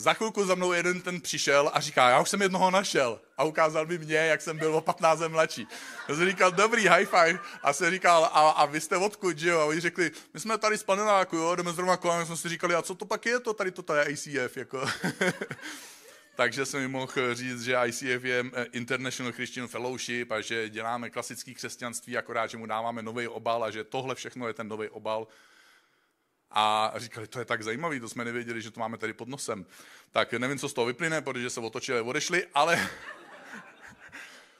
[0.00, 3.20] Za chvilku za mnou jeden ten přišel a říká, já už jsem jednoho našel.
[3.36, 5.68] A ukázal mi mě, jak jsem byl o 15 mladší.
[6.08, 7.38] Já jsem říkal, dobrý, high five.
[7.62, 9.60] A jsem říkal, a, a vy jste odkud, že jo?
[9.60, 12.26] A oni řekli, my jsme tady z paneláku, jo, jdeme zrovna kolem.
[12.26, 14.88] jsme si říkali, a co to pak je to, tady to je ICF, jako.
[16.34, 21.10] Takže jsem mi mohl říct, že ICF je eh, International Christian Fellowship a že děláme
[21.10, 24.88] klasické křesťanství, akorát, že mu dáváme nový obal a že tohle všechno je ten nový
[24.88, 25.26] obal
[26.50, 29.66] a říkali, to je tak zajímavý, to jsme nevěděli, že to máme tady pod nosem.
[30.10, 32.76] Tak nevím, co z toho vyplyne, protože se otočili a odešli, ale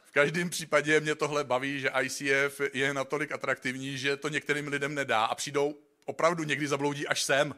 [0.04, 4.94] v každém případě mě tohle baví, že ICF je natolik atraktivní, že to některým lidem
[4.94, 5.74] nedá a přijdou
[6.04, 7.54] opravdu někdy zabloudí až sem.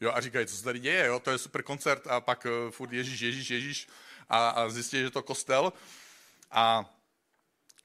[0.00, 2.70] Jo, a říkají, co se tady děje, jo, to je super koncert a pak uh,
[2.70, 3.88] furt Ježíš, Ježíš, Ježíš
[4.28, 5.72] a, a zjistí, že to kostel
[6.50, 6.94] a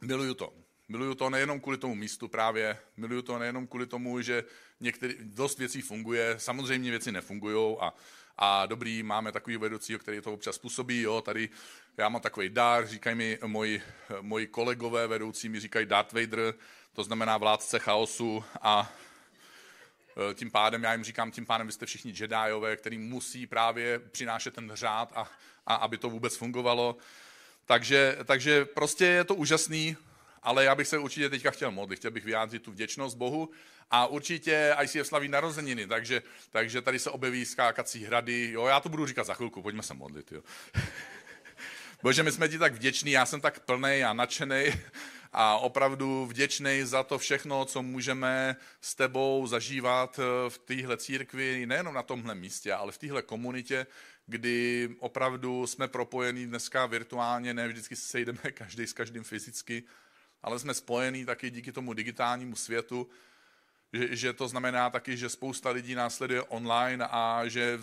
[0.01, 0.53] miluju to.
[0.89, 4.43] Miluju to nejenom kvůli tomu místu právě, miluju to nejenom kvůli tomu, že
[4.79, 7.93] některý, dost věcí funguje, samozřejmě věci nefungují a,
[8.37, 11.49] a dobrý, máme takový vedoucího, který to občas způsobí, jo, tady
[11.97, 13.81] já mám takový dar, říkají mi moji,
[14.21, 16.53] moji kolegové vedoucí, mi říkají Darth Vader,
[16.93, 18.93] to znamená vládce chaosu a
[20.31, 23.99] e, tím pádem, já jim říkám, tím pádem vy jste všichni Jediové, který musí právě
[23.99, 25.31] přinášet ten řád a,
[25.65, 26.97] a aby to vůbec fungovalo.
[27.65, 29.97] Takže, takže prostě je to úžasný,
[30.43, 33.49] ale já bych se určitě teďka chtěl modlit, chtěl bych vyjádřit tu vděčnost Bohu
[33.91, 38.89] a určitě ICF slaví narozeniny, takže, takže tady se objeví skákací hrady, jo, já to
[38.89, 40.41] budu říkat za chvilku, pojďme se modlit, jo.
[42.03, 44.65] Bože, my jsme ti tak vděční, já jsem tak plný a nadšený
[45.33, 51.65] a opravdu vděčný za to všechno, co můžeme s tebou zažívat eh, v téhle církvi,
[51.65, 53.87] nejenom na tomhle místě, ale v téhle komunitě,
[54.27, 59.83] kdy opravdu jsme propojení dneska virtuálně, ne vždycky se sejdeme každý s každým fyzicky,
[60.43, 63.09] ale jsme spojení taky díky tomu digitálnímu světu,
[63.93, 67.79] že, že to znamená taky, že spousta lidí následuje online a že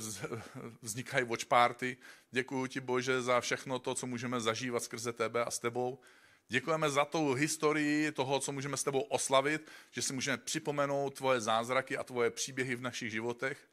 [0.83, 1.97] vznikají watch party.
[2.31, 5.99] Děkuji ti, Bože, za všechno to, co můžeme zažívat skrze tebe a s tebou.
[6.49, 11.41] Děkujeme za tu historii toho, co můžeme s tebou oslavit, že si můžeme připomenout tvoje
[11.41, 13.69] zázraky a tvoje příběhy v našich životech.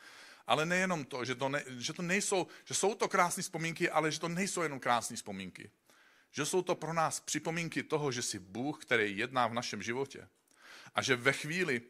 [0.48, 4.12] Ale nejenom to, že to, ne, že to nejsou, že jsou to krásné vzpomínky, ale
[4.12, 5.70] že to nejsou jenom krásné vzpomínky.
[6.36, 10.28] Že jsou to pro nás připomínky toho, že jsi Bůh, který jedná v našem životě.
[10.96, 11.82] A že ve chvíli,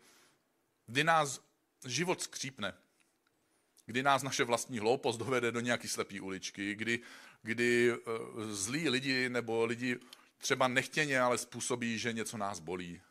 [0.86, 1.42] kdy nás
[1.86, 2.74] život skřípne,
[3.86, 7.00] kdy nás naše vlastní hloupost dovede do nějaké slepé uličky, kdy,
[7.42, 10.00] kdy uh, zlí lidi nebo lidi
[10.38, 13.02] třeba nechtěně, ale způsobí, že něco nás bolí.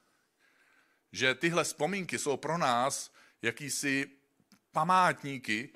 [1.12, 3.12] Že tyhle vzpomínky jsou pro nás
[3.42, 4.10] jakýsi
[4.72, 5.72] památníky,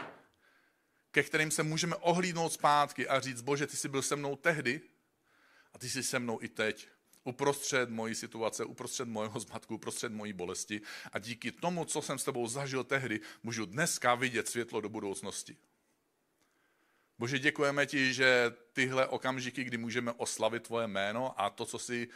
[1.10, 4.80] ke kterým se můžeme ohlídnout zpátky a říct, bože, ty jsi byl se mnou tehdy
[5.76, 6.88] a ty jsi se mnou i teď.
[7.24, 10.80] Uprostřed mojí situace, uprostřed mojeho zmatku, uprostřed mojí bolesti.
[11.12, 15.56] A díky tomu, co jsem s tebou zažil tehdy, můžu dneska vidět světlo do budoucnosti.
[17.18, 22.08] Bože, děkujeme ti, že tyhle okamžiky, kdy můžeme oslavit tvoje jméno a to, co, si,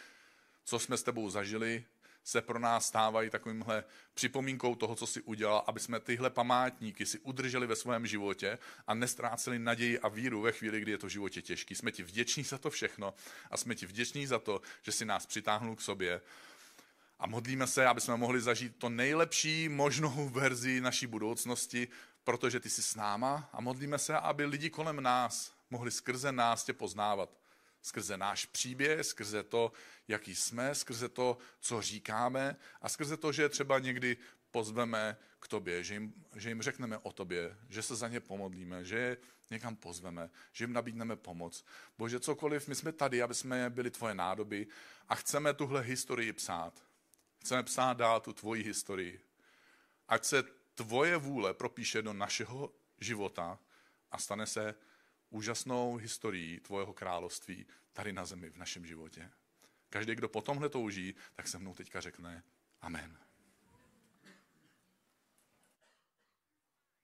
[0.64, 1.84] co jsme s tebou zažili,
[2.30, 7.18] se pro nás stávají takovýmhle připomínkou toho, co si udělal, aby jsme tyhle památníky si
[7.18, 11.10] udrželi ve svém životě a nestráceli naději a víru ve chvíli, kdy je to v
[11.10, 11.74] životě těžký.
[11.74, 13.14] Jsme ti vděční za to všechno
[13.50, 16.20] a jsme ti vděční za to, že si nás přitáhnul k sobě
[17.18, 21.88] a modlíme se, aby jsme mohli zažít to nejlepší možnou verzi naší budoucnosti,
[22.24, 26.64] protože ty jsi s náma a modlíme se, aby lidi kolem nás mohli skrze nás
[26.64, 27.39] tě poznávat.
[27.82, 29.72] Skrze náš příběh, skrze to,
[30.08, 34.16] jaký jsme, skrze to, co říkáme a skrze to, že třeba někdy
[34.50, 38.84] pozveme k tobě, že jim, že jim řekneme o tobě, že se za ně pomodlíme,
[38.84, 39.16] že je
[39.50, 41.64] někam pozveme, že jim nabídneme pomoc.
[41.98, 44.66] Bože, cokoliv, my jsme tady, aby jsme byli tvoje nádoby
[45.08, 46.82] a chceme tuhle historii psát.
[47.40, 49.20] Chceme psát dál tu tvoji historii.
[50.08, 50.42] Ať se
[50.74, 53.58] tvoje vůle propíše do našeho života
[54.10, 54.74] a stane se
[55.30, 59.30] úžasnou historií tvojeho království tady na zemi v našem životě.
[59.88, 62.42] Každý, kdo po tomhle touží, tak se mnou teďka řekne
[62.80, 63.18] Amen.